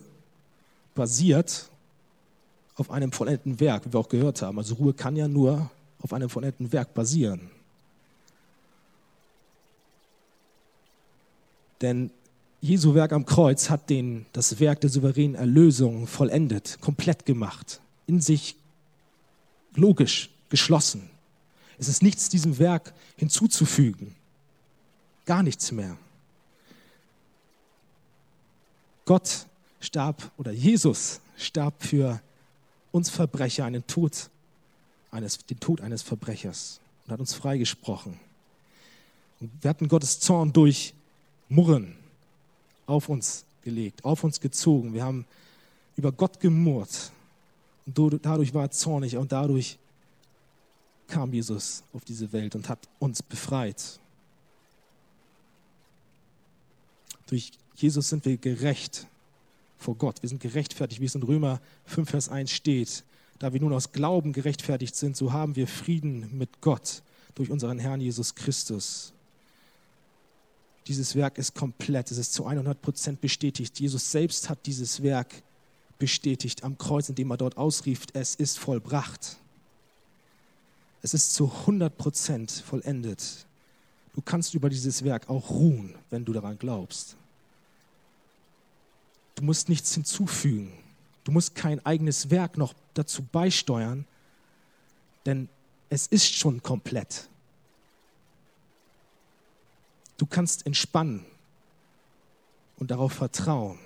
[0.94, 1.70] basiert
[2.80, 4.58] auf einem vollendeten Werk, wie wir auch gehört haben.
[4.58, 7.50] Also Ruhe kann ja nur auf einem vollendeten Werk basieren.
[11.82, 12.10] Denn
[12.62, 18.20] Jesu Werk am Kreuz hat den, das Werk der souveränen Erlösung vollendet, komplett gemacht, in
[18.20, 18.56] sich
[19.74, 21.10] logisch geschlossen.
[21.78, 24.14] Es ist nichts diesem Werk hinzuzufügen.
[25.26, 25.96] Gar nichts mehr.
[29.04, 29.46] Gott
[29.80, 32.20] starb oder Jesus starb für
[32.92, 34.30] uns Verbrecher einen Tod,
[35.10, 38.18] eines, den Tod eines Verbrechers und hat uns freigesprochen.
[39.40, 40.94] Und wir hatten Gottes Zorn durch
[41.48, 41.96] Murren
[42.86, 44.94] auf uns gelegt, auf uns gezogen.
[44.94, 45.26] Wir haben
[45.96, 47.12] über Gott gemurrt
[47.86, 49.78] und dadurch war er zornig und dadurch
[51.08, 53.98] kam Jesus auf diese Welt und hat uns befreit.
[57.26, 59.06] Durch Jesus sind wir gerecht
[59.80, 60.22] vor Gott.
[60.22, 63.04] Wir sind gerechtfertigt, wie es in Römer 5, Vers 1 steht.
[63.38, 67.02] Da wir nun aus Glauben gerechtfertigt sind, so haben wir Frieden mit Gott
[67.34, 69.14] durch unseren Herrn Jesus Christus.
[70.86, 73.80] Dieses Werk ist komplett, es ist zu 100 Prozent bestätigt.
[73.80, 75.42] Jesus selbst hat dieses Werk
[75.98, 79.38] bestätigt am Kreuz, indem er dort ausrief, es ist vollbracht.
[81.02, 83.46] Es ist zu 100 Prozent vollendet.
[84.12, 87.16] Du kannst über dieses Werk auch ruhen, wenn du daran glaubst.
[89.40, 90.70] Du musst nichts hinzufügen.
[91.24, 94.04] Du musst kein eigenes Werk noch dazu beisteuern,
[95.24, 95.48] denn
[95.88, 97.26] es ist schon komplett.
[100.18, 101.24] Du kannst entspannen
[102.76, 103.78] und darauf vertrauen.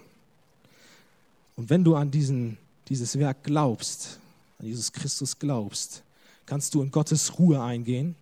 [1.54, 4.18] Und wenn du an diesen, dieses Werk glaubst,
[4.58, 6.02] an Jesus Christus glaubst,
[6.46, 8.16] kannst du in Gottes Ruhe eingehen.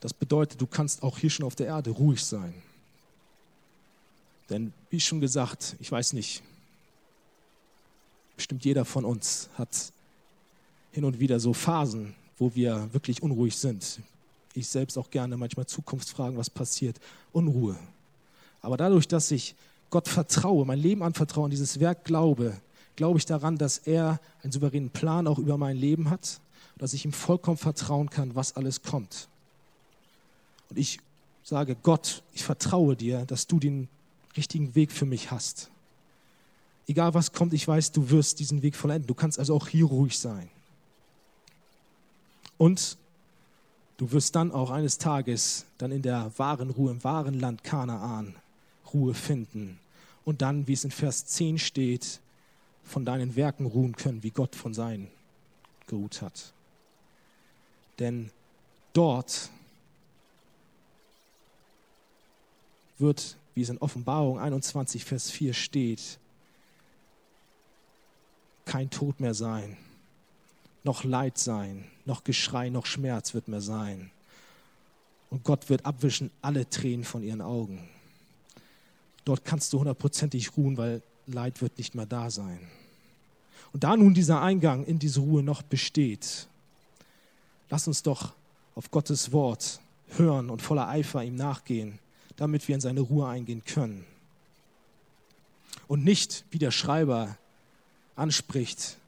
[0.00, 2.52] Das bedeutet, du kannst auch hier schon auf der Erde ruhig sein.
[4.50, 6.42] Denn wie schon gesagt, ich weiß nicht,
[8.36, 9.92] bestimmt jeder von uns hat
[10.92, 14.00] hin und wieder so Phasen, wo wir wirklich unruhig sind
[14.54, 16.98] ich selbst auch gerne manchmal Zukunftsfragen, was passiert,
[17.32, 17.76] Unruhe.
[18.62, 19.54] Aber dadurch, dass ich
[19.90, 22.56] Gott vertraue, mein Leben anvertraue und dieses Werk glaube,
[22.96, 26.40] glaube ich daran, dass er einen souveränen Plan auch über mein Leben hat,
[26.78, 29.28] dass ich ihm vollkommen vertrauen kann, was alles kommt.
[30.70, 30.98] Und ich
[31.42, 33.88] sage, Gott, ich vertraue dir, dass du den
[34.36, 35.70] richtigen Weg für mich hast.
[36.86, 39.06] Egal was kommt, ich weiß, du wirst diesen Weg vollenden.
[39.06, 40.48] Du kannst also auch hier ruhig sein.
[42.58, 42.98] Und
[43.96, 48.34] Du wirst dann auch eines Tages dann in der wahren Ruhe, im wahren Land Kanaan
[48.92, 49.78] Ruhe finden.
[50.24, 52.20] Und dann, wie es in Vers 10 steht,
[52.82, 55.08] von deinen Werken ruhen können, wie Gott von seinen
[55.86, 56.52] geruht hat.
[57.98, 58.30] Denn
[58.92, 59.50] dort
[62.98, 66.18] wird, wie es in Offenbarung 21, Vers 4 steht,
[68.64, 69.76] kein Tod mehr sein,
[70.82, 74.10] noch Leid sein, noch Geschrei, noch Schmerz wird mehr sein.
[75.30, 77.88] Und Gott wird abwischen alle Tränen von ihren Augen.
[79.24, 82.60] Dort kannst du hundertprozentig ruhen, weil Leid wird nicht mehr da sein.
[83.72, 86.46] Und da nun dieser Eingang in diese Ruhe noch besteht,
[87.70, 88.34] lass uns doch
[88.74, 91.98] auf Gottes Wort hören und voller Eifer ihm nachgehen,
[92.36, 94.04] damit wir in seine Ruhe eingehen können.
[95.86, 97.36] Und nicht, wie der Schreiber
[98.16, 98.98] anspricht,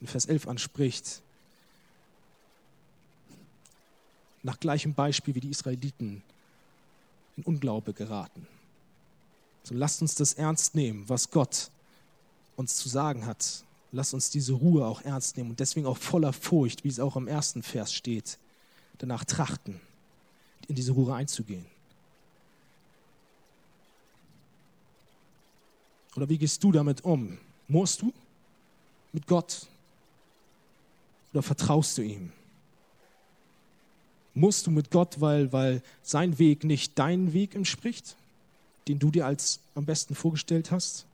[0.00, 1.22] in Vers 11 anspricht,
[4.42, 6.22] nach gleichem Beispiel wie die Israeliten
[7.36, 8.46] in Unglaube geraten.
[9.62, 11.70] So lasst uns das ernst nehmen, was Gott
[12.56, 13.64] uns zu sagen hat.
[13.92, 17.16] Lasst uns diese Ruhe auch ernst nehmen und deswegen auch voller Furcht, wie es auch
[17.16, 18.38] im ersten Vers steht,
[18.98, 19.80] danach trachten,
[20.68, 21.64] in diese Ruhe einzugehen.
[26.16, 27.38] Oder wie gehst du damit um?
[27.68, 28.12] Musst du
[29.12, 29.66] mit Gott?
[31.32, 32.32] Oder vertraust du ihm?
[34.34, 38.16] musst du mit Gott, weil, weil sein Weg nicht deinen Weg entspricht,
[38.88, 41.06] den du dir als am besten vorgestellt hast?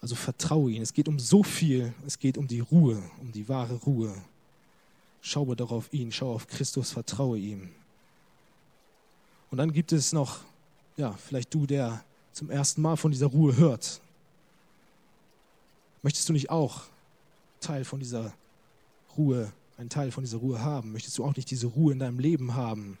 [0.00, 0.82] Also vertraue ihm.
[0.82, 1.94] Es geht um so viel.
[2.06, 4.14] Es geht um die Ruhe, um die wahre Ruhe.
[5.22, 7.70] Schaue doch auf ihn, schau auf Christus, vertraue ihm.
[9.50, 10.40] Und dann gibt es noch,
[10.98, 14.00] ja, vielleicht du, der zum ersten Mal von dieser Ruhe hört.
[16.02, 16.82] Möchtest du nicht auch
[17.60, 18.34] Teil von dieser
[19.16, 20.92] Ruhe einen Teil von dieser Ruhe haben?
[20.92, 22.98] Möchtest du auch nicht diese Ruhe in deinem Leben haben?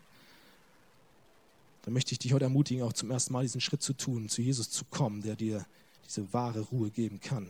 [1.82, 4.40] Dann möchte ich dich heute ermutigen, auch zum ersten Mal diesen Schritt zu tun, zu
[4.40, 5.66] Jesus zu kommen, der dir
[6.06, 7.46] diese wahre Ruhe geben kann.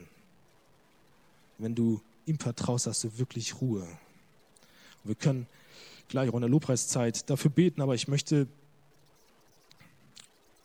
[1.59, 3.83] Wenn du ihm vertraust, hast du wirklich Ruhe.
[3.83, 5.47] Und wir können
[6.09, 8.49] gleich auch in der Lobpreiszeit dafür beten, aber ich möchte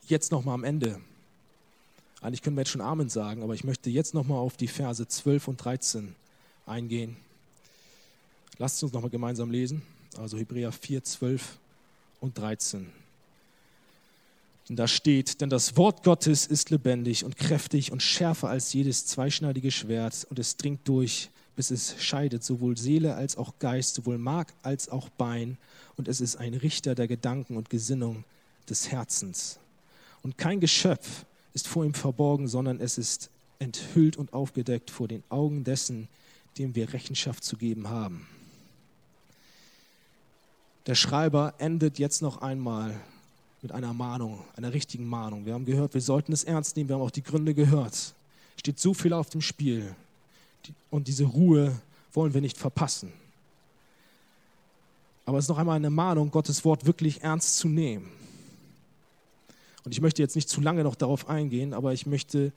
[0.08, 1.00] jetzt nochmal am Ende,
[2.22, 5.08] eigentlich können wir jetzt schon Amen sagen, aber ich möchte jetzt nochmal auf die Verse
[5.08, 6.16] 12 und 13
[6.66, 7.16] eingehen.
[8.58, 9.82] Lasst uns nochmal gemeinsam lesen.
[10.18, 11.58] Also Hebräer 4, 12
[12.20, 12.92] und 13.
[14.68, 19.06] Und da steht, denn das Wort Gottes ist lebendig und kräftig und schärfer als jedes
[19.08, 24.20] zweischneidige Schwert und es dringt durch, bis es scheidet, sowohl Seele als auch Geist, sowohl
[24.20, 25.58] Mark als auch Bein
[25.96, 28.26] und es ist ein Richter der Gedanken und Gesinnung
[28.70, 29.58] des Herzens.
[30.22, 35.24] Und kein Geschöpf ist vor ihm verborgen, sondern es ist enthüllt und aufgedeckt vor den
[35.30, 36.08] Augen dessen,
[36.58, 38.28] dem wir Rechenschaft zu geben haben.
[40.86, 43.00] Der Schreiber endet jetzt noch einmal
[43.62, 45.46] mit einer Mahnung, einer richtigen Mahnung.
[45.46, 48.16] Wir haben gehört, wir sollten es ernst nehmen, wir haben auch die Gründe gehört.
[48.58, 49.96] Steht so viel auf dem Spiel
[50.90, 51.80] und diese Ruhe
[52.14, 53.12] wollen wir nicht verpassen.
[55.26, 58.10] Aber es ist noch einmal eine Mahnung, Gottes Wort wirklich ernst zu nehmen.
[59.86, 62.52] Und ich möchte jetzt nicht zu lange noch darauf eingehen, aber ich möchte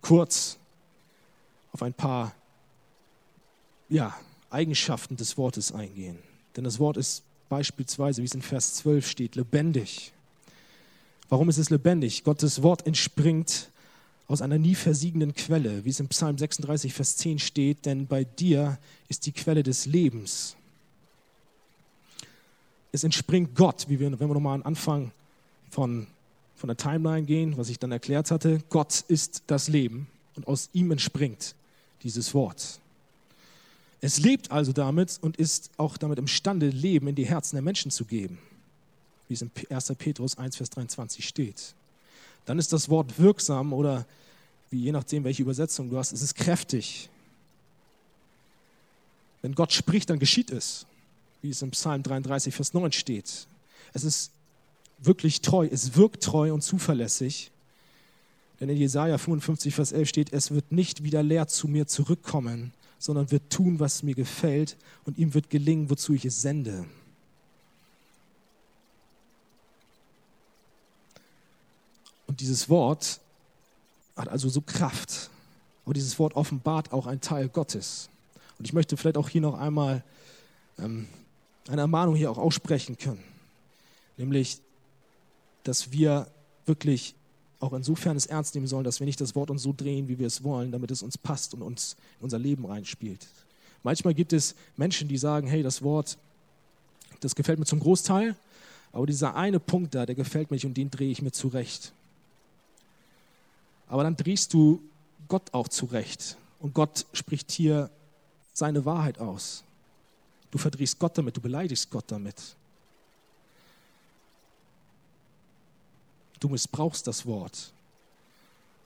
[0.00, 0.58] kurz
[1.72, 2.34] auf ein paar
[3.88, 4.16] ja,
[4.50, 6.18] Eigenschaften des Wortes eingehen.
[6.56, 10.12] Denn das Wort ist beispielsweise, wie es in Vers 12 steht, lebendig.
[11.28, 12.24] Warum ist es lebendig?
[12.24, 13.70] Gottes Wort entspringt
[14.26, 18.24] aus einer nie versiegenden Quelle, wie es im Psalm 36, Vers 10 steht, denn bei
[18.24, 20.56] dir ist die Quelle des Lebens.
[22.92, 25.10] Es entspringt Gott, wie wir, wenn wir nochmal an Anfang
[25.70, 26.06] von,
[26.64, 28.58] von der Timeline gehen, was ich dann erklärt hatte.
[28.70, 31.54] Gott ist das Leben und aus ihm entspringt
[32.02, 32.80] dieses Wort.
[34.00, 37.90] Es lebt also damit und ist auch damit imstande, Leben in die Herzen der Menschen
[37.90, 38.38] zu geben,
[39.28, 39.92] wie es in 1.
[39.98, 41.74] Petrus 1, Vers 23 steht.
[42.46, 44.06] Dann ist das Wort wirksam oder
[44.70, 47.10] wie je nachdem, welche Übersetzung du hast, es ist kräftig.
[49.42, 50.86] Wenn Gott spricht, dann geschieht es,
[51.42, 53.46] wie es im Psalm 33, Vers 9 steht.
[53.92, 54.30] Es ist
[54.98, 57.50] wirklich treu, es wirkt treu und zuverlässig.
[58.60, 62.72] Denn in Jesaja 55, Vers 11 steht: Es wird nicht wieder leer zu mir zurückkommen,
[62.98, 66.86] sondern wird tun, was mir gefällt, und ihm wird gelingen, wozu ich es sende.
[72.26, 73.20] Und dieses Wort
[74.16, 75.30] hat also so Kraft.
[75.84, 78.08] Und dieses Wort offenbart auch einen Teil Gottes.
[78.58, 80.02] Und ich möchte vielleicht auch hier noch einmal
[80.78, 81.06] ähm,
[81.68, 83.22] eine Ermahnung hier auch aussprechen können.
[84.16, 84.60] Nämlich,
[85.64, 86.28] dass wir
[86.66, 87.14] wirklich
[87.60, 90.18] auch insofern es ernst nehmen sollen, dass wir nicht das Wort uns so drehen, wie
[90.18, 93.26] wir es wollen, damit es uns passt und uns in unser Leben reinspielt.
[93.82, 96.18] Manchmal gibt es Menschen, die sagen, hey, das Wort,
[97.20, 98.36] das gefällt mir zum Großteil,
[98.92, 101.92] aber dieser eine Punkt da, der gefällt mir und den drehe ich mir zurecht.
[103.88, 104.80] Aber dann drehst du
[105.28, 107.90] Gott auch zurecht und Gott spricht hier
[108.52, 109.64] seine Wahrheit aus.
[110.50, 112.56] Du verdrehst Gott damit, du beleidigst Gott damit.
[116.40, 117.72] Du missbrauchst das Wort.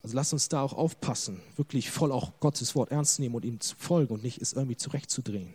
[0.03, 3.61] Also lass uns da auch aufpassen, wirklich voll auch Gottes Wort ernst nehmen und ihm
[3.61, 5.53] zu folgen und nicht es irgendwie zurechtzudrehen.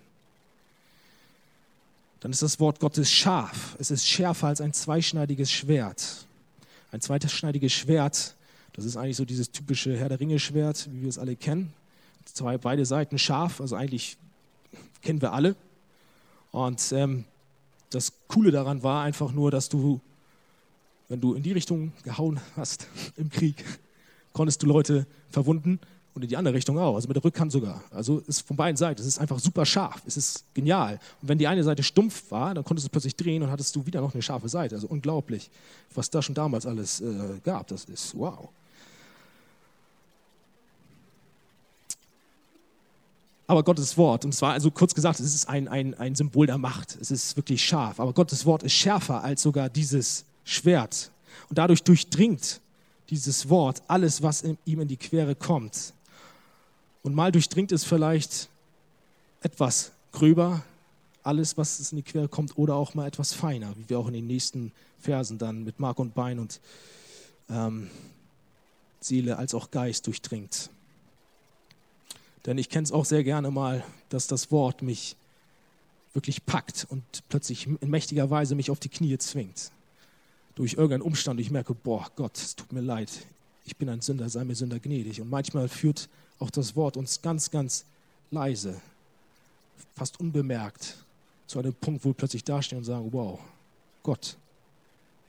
[2.19, 3.75] Dann ist das Wort Gottes scharf.
[3.79, 6.25] Es ist schärfer als ein zweischneidiges Schwert.
[6.91, 8.35] Ein zweischneidiges Schwert,
[8.73, 11.73] das ist eigentlich so dieses typische Herr der Ringe-Schwert, wie wir es alle kennen.
[12.25, 14.17] Zwei, beide Seiten scharf, also eigentlich
[15.01, 15.55] kennen wir alle.
[16.51, 17.25] Und ähm,
[17.89, 19.99] das Coole daran war einfach nur, dass du
[21.09, 22.87] wenn du in die Richtung gehauen hast
[23.17, 23.63] im Krieg,
[24.33, 25.79] konntest du Leute verwunden
[26.13, 27.83] und in die andere Richtung auch, also mit der Rückhand sogar.
[27.91, 30.99] Also ist von beiden Seiten, es ist einfach super scharf, es ist genial.
[31.21, 33.85] Und wenn die eine Seite stumpf war, dann konntest du plötzlich drehen und hattest du
[33.85, 34.75] wieder noch eine scharfe Seite.
[34.75, 35.49] Also unglaublich,
[35.93, 37.67] was da schon damals alles äh, gab.
[37.67, 38.49] Das ist wow.
[43.47, 46.57] Aber Gottes Wort, und zwar also kurz gesagt, es ist ein, ein, ein Symbol der
[46.57, 46.97] Macht.
[46.99, 47.99] Es ist wirklich scharf.
[47.99, 51.11] Aber Gottes Wort ist schärfer als sogar dieses Schwert.
[51.49, 52.61] Und dadurch durchdringt
[53.09, 55.93] dieses Wort alles, was ihm in die Quere kommt.
[57.03, 58.49] Und mal durchdringt es vielleicht
[59.41, 60.63] etwas gröber,
[61.21, 64.07] alles, was es in die Quere kommt, oder auch mal etwas feiner, wie wir auch
[64.07, 66.59] in den nächsten Versen dann mit Mark und Bein und
[67.49, 67.89] ähm,
[68.99, 70.69] Seele als auch Geist durchdringt.
[72.45, 75.15] Denn ich kenne es auch sehr gerne mal, dass das Wort mich
[76.13, 79.71] wirklich packt und plötzlich in mächtiger Weise mich auf die Knie zwingt
[80.55, 83.09] durch irgendeinen Umstand, ich merke, boah, Gott, es tut mir leid,
[83.65, 85.21] ich bin ein Sünder, sei mir Sünder gnädig.
[85.21, 87.85] Und manchmal führt auch das Wort uns ganz, ganz
[88.31, 88.79] leise,
[89.95, 90.97] fast unbemerkt
[91.47, 93.39] zu einem Punkt, wo wir plötzlich dastehen und sagen, wow,
[94.01, 94.37] Gott,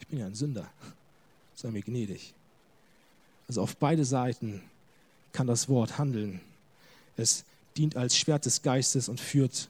[0.01, 0.69] ich bin ja ein Sünder,
[1.55, 2.35] sei mir gnädig.
[3.47, 4.63] Also auf beide Seiten
[5.33, 6.41] kann das Wort handeln.
[7.17, 7.45] Es
[7.77, 9.69] dient als Schwert des Geistes und führt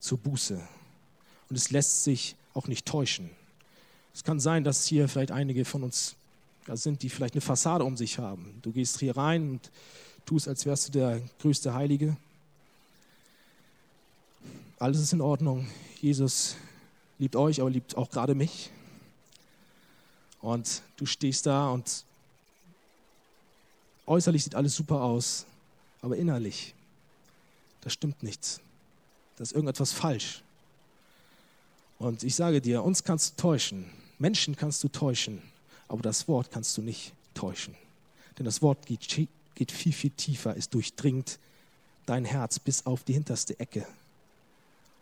[0.00, 0.60] zur Buße.
[1.48, 3.30] Und es lässt sich auch nicht täuschen.
[4.14, 6.14] Es kann sein, dass hier vielleicht einige von uns
[6.68, 8.58] sind, die vielleicht eine Fassade um sich haben.
[8.62, 9.70] Du gehst hier rein und
[10.24, 12.16] tust, als wärst du der größte Heilige.
[14.78, 15.68] Alles ist in Ordnung.
[16.00, 16.56] Jesus
[17.18, 18.70] liebt euch, aber liebt auch gerade mich.
[20.40, 22.04] Und du stehst da und
[24.06, 25.46] äußerlich sieht alles super aus,
[26.02, 26.74] aber innerlich,
[27.80, 28.60] da stimmt nichts.
[29.36, 30.42] Da ist irgendetwas falsch.
[31.98, 33.90] Und ich sage dir, uns kannst du täuschen.
[34.24, 35.42] Menschen kannst du täuschen,
[35.86, 37.74] aber das Wort kannst du nicht täuschen.
[38.38, 40.56] Denn das Wort geht, geht viel, viel tiefer.
[40.56, 41.38] Es durchdringt
[42.06, 43.86] dein Herz bis auf die hinterste Ecke.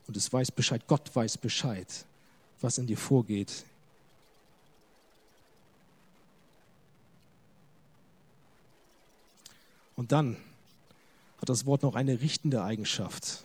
[0.09, 1.87] Und es weiß Bescheid, Gott weiß Bescheid,
[2.61, 3.65] was in dir vorgeht.
[9.95, 10.37] Und dann
[11.41, 13.45] hat das Wort noch eine richtende Eigenschaft.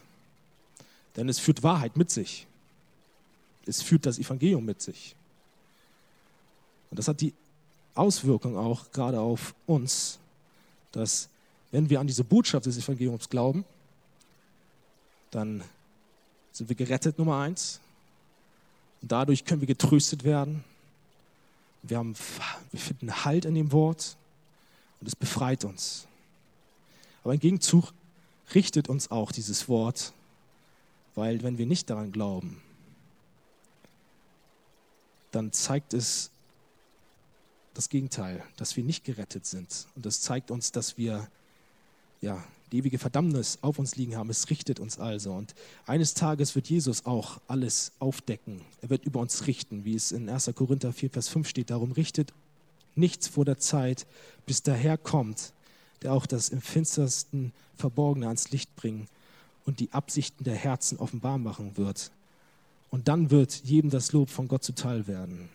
[1.16, 2.48] Denn es führt Wahrheit mit sich.
[3.68, 5.14] Es führt das Evangelium mit sich.
[6.90, 7.34] Und das hat die
[7.96, 10.20] Auswirkung auch gerade auf uns,
[10.92, 11.30] dass
[11.72, 13.66] wenn wir an diese Botschaft des Evangeliums glauben,
[15.32, 15.64] dann
[16.52, 17.80] sind wir gerettet, Nummer eins.
[19.02, 20.64] Und dadurch können wir getröstet werden.
[21.84, 22.16] Wir, haben,
[22.72, 24.18] wir finden Halt in dem Wort.
[25.00, 26.08] und es befreit uns.
[27.24, 27.94] Aber im Gegenzug
[28.56, 30.14] richtet uns auch dieses Wort,
[31.16, 32.62] weil wenn wir nicht daran glauben,
[35.32, 36.32] dann zeigt es
[37.78, 39.88] das Gegenteil, dass wir nicht gerettet sind.
[39.96, 41.28] Und das zeigt uns, dass wir
[42.22, 44.32] ja, die ewige Verdammnis auf uns liegen haben.
[44.32, 45.34] Es richtet uns also.
[45.34, 45.54] Und
[45.86, 48.62] eines Tages wird Jesus auch alles aufdecken.
[48.82, 50.52] Er wird über uns richten, wie es in 1.
[50.56, 51.70] Korinther 4, Vers 5 steht.
[51.70, 52.34] Darum richtet
[52.96, 54.08] nichts vor der Zeit,
[54.48, 55.54] bis daher kommt,
[56.02, 59.08] der auch das im finstersten Verborgene ans Licht bringen
[59.66, 62.12] und die Absichten der Herzen offenbar machen wird.
[62.90, 65.50] Und dann wird jedem das Lob von Gott zuteil werden.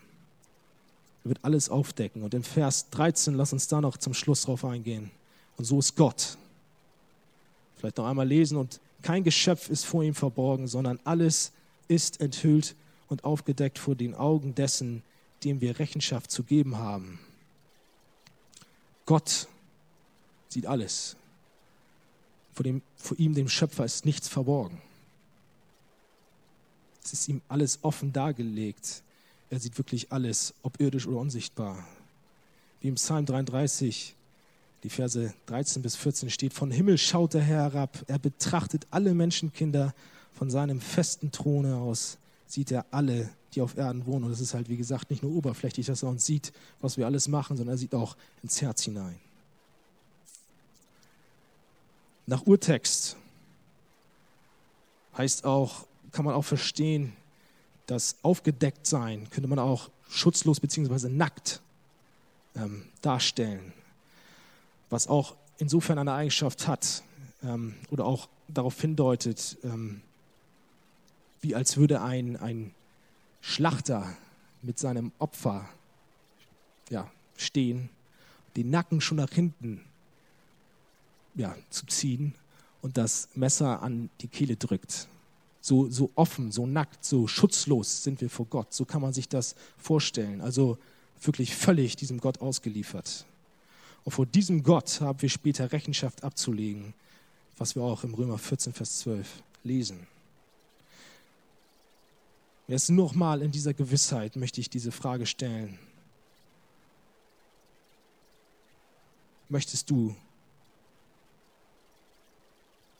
[1.23, 2.23] Er wird alles aufdecken.
[2.23, 5.11] Und in Vers 13, lass uns da noch zum Schluss drauf eingehen.
[5.57, 6.37] Und so ist Gott.
[7.77, 8.57] Vielleicht noch einmal lesen.
[8.57, 11.51] Und kein Geschöpf ist vor ihm verborgen, sondern alles
[11.87, 12.75] ist enthüllt
[13.07, 15.03] und aufgedeckt vor den Augen dessen,
[15.43, 17.19] dem wir Rechenschaft zu geben haben.
[19.05, 19.47] Gott
[20.49, 21.15] sieht alles.
[22.53, 24.81] Vor, dem, vor ihm, dem Schöpfer, ist nichts verborgen.
[27.03, 29.03] Es ist ihm alles offen dargelegt.
[29.53, 31.85] Er sieht wirklich alles, ob irdisch oder unsichtbar.
[32.81, 34.15] Wie im Psalm 33,
[34.81, 39.13] die Verse 13 bis 14 steht, von Himmel schaut der Herr herab, er betrachtet alle
[39.13, 39.93] Menschenkinder
[40.33, 44.23] von seinem festen Throne aus, sieht er alle, die auf Erden wohnen.
[44.23, 46.51] Und es ist halt, wie gesagt, nicht nur oberflächlich, dass er uns sieht,
[46.81, 49.19] was wir alles machen, sondern er sieht auch ins Herz hinein.
[52.25, 53.17] Nach Urtext
[55.15, 57.13] heißt auch, kann man auch verstehen,
[57.87, 61.09] das aufgedeckt sein könnte man auch schutzlos bzw.
[61.09, 61.61] nackt
[62.55, 63.73] ähm, darstellen,
[64.89, 67.03] was auch insofern eine Eigenschaft hat
[67.43, 70.01] ähm, oder auch darauf hindeutet, ähm,
[71.41, 72.73] wie als würde ein, ein
[73.41, 74.15] Schlachter
[74.61, 75.67] mit seinem Opfer
[76.89, 77.89] ja, stehen,
[78.55, 79.83] den Nacken schon nach hinten
[81.35, 82.35] ja, zu ziehen
[82.81, 85.07] und das Messer an die Kehle drückt.
[85.65, 88.73] So, so offen, so nackt, so schutzlos sind wir vor Gott.
[88.73, 90.41] So kann man sich das vorstellen.
[90.41, 90.77] Also
[91.21, 93.25] wirklich völlig diesem Gott ausgeliefert.
[94.03, 96.93] Und vor diesem Gott haben wir später Rechenschaft abzulegen,
[97.57, 100.05] was wir auch im Römer 14, Vers 12 lesen.
[102.67, 105.79] Jetzt nochmal in dieser Gewissheit möchte ich diese Frage stellen.
[109.47, 110.13] Möchtest du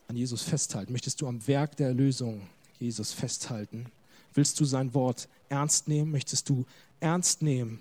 [0.08, 0.92] an Jesus festhalten?
[0.92, 2.48] Möchtest du am Werk der Erlösung
[2.78, 3.86] Jesus festhalten?
[4.34, 6.10] Willst du sein Wort ernst nehmen?
[6.10, 6.64] Möchtest du
[7.00, 7.80] ernst nehmen,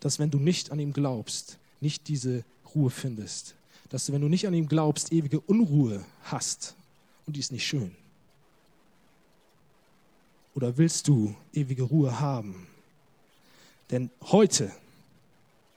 [0.00, 2.44] dass wenn du nicht an ihm glaubst, nicht diese
[2.74, 3.54] Ruhe findest?
[3.88, 6.74] Dass du, wenn du nicht an ihm glaubst, ewige Unruhe hast
[7.26, 7.94] und die ist nicht schön?
[10.54, 12.66] Oder willst du ewige Ruhe haben?
[13.90, 14.72] Denn heute,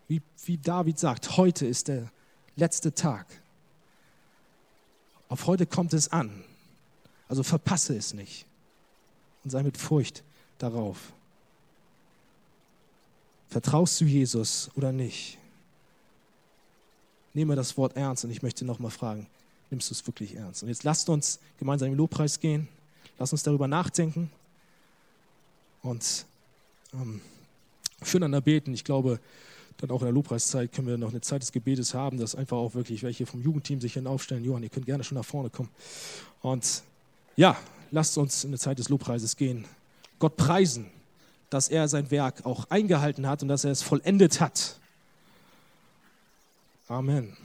[0.08, 2.12] wie, wie David sagt, heute ist der
[2.56, 3.26] letzte Tag.
[5.30, 6.44] Auf heute kommt es an.
[7.28, 8.46] Also verpasse es nicht
[9.44, 10.24] und sei mit Furcht
[10.58, 11.14] darauf.
[13.50, 15.38] Vertraust du Jesus oder nicht?
[17.34, 19.28] Nehme das Wort ernst und ich möchte nochmal fragen,
[19.70, 20.64] nimmst du es wirklich ernst?
[20.64, 22.68] Und jetzt lasst uns gemeinsam im Lobpreis gehen,
[23.20, 24.32] lass uns darüber nachdenken
[25.82, 26.26] und
[26.94, 27.22] ähm,
[28.02, 28.74] füreinander beten.
[28.74, 29.20] Ich glaube,
[29.78, 32.58] dann auch in der Lobpreiszeit können wir noch eine Zeit des Gebetes haben, dass einfach
[32.58, 34.44] auch wirklich welche vom Jugendteam sich hier aufstellen.
[34.44, 35.70] Johann, ihr könnt gerne schon nach vorne kommen.
[36.42, 36.84] Und
[37.36, 37.56] ja,
[37.92, 39.66] lasst uns in eine Zeit des Lobpreises gehen.
[40.20, 40.88] Gott preisen,
[41.50, 44.80] dass er sein Werk auch eingehalten hat und dass er es vollendet hat.
[46.88, 47.38] Amen.